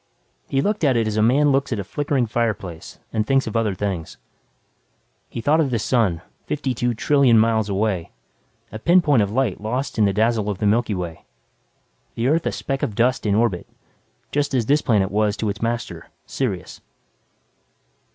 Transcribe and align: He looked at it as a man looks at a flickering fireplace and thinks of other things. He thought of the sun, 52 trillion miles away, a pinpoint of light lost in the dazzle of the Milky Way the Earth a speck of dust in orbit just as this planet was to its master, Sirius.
He 0.47 0.63
looked 0.63 0.83
at 0.83 0.97
it 0.97 1.05
as 1.05 1.15
a 1.15 1.21
man 1.21 1.51
looks 1.51 1.71
at 1.71 1.77
a 1.77 1.83
flickering 1.83 2.25
fireplace 2.25 2.97
and 3.13 3.23
thinks 3.27 3.45
of 3.45 3.55
other 3.55 3.75
things. 3.75 4.17
He 5.29 5.41
thought 5.41 5.59
of 5.59 5.69
the 5.69 5.77
sun, 5.77 6.23
52 6.47 6.95
trillion 6.95 7.37
miles 7.37 7.69
away, 7.69 8.09
a 8.71 8.79
pinpoint 8.79 9.21
of 9.21 9.29
light 9.31 9.61
lost 9.61 9.99
in 9.99 10.05
the 10.05 10.11
dazzle 10.11 10.49
of 10.49 10.57
the 10.57 10.65
Milky 10.65 10.95
Way 10.95 11.25
the 12.15 12.29
Earth 12.29 12.47
a 12.47 12.51
speck 12.51 12.81
of 12.81 12.95
dust 12.95 13.27
in 13.27 13.35
orbit 13.35 13.67
just 14.31 14.55
as 14.55 14.65
this 14.65 14.81
planet 14.81 15.11
was 15.11 15.37
to 15.37 15.49
its 15.49 15.61
master, 15.61 16.07
Sirius. 16.25 16.81